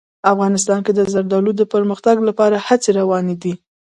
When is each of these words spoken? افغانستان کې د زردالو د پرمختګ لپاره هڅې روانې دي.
افغانستان 0.33 0.79
کې 0.85 0.91
د 0.95 1.01
زردالو 1.13 1.51
د 1.57 1.61
پرمختګ 1.73 2.15
لپاره 2.29 2.63
هڅې 2.67 2.89
روانې 2.99 3.35
دي. 3.43 3.53